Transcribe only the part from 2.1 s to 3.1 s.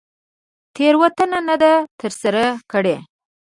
سره کړې.